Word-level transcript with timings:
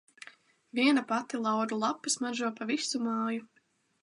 Viena 0.79 1.03
pati 1.11 1.41
lauru 1.43 1.79
lapa 1.85 2.15
smaržo 2.15 2.53
pa 2.57 2.71
visu 2.73 3.05
māju. 3.07 3.49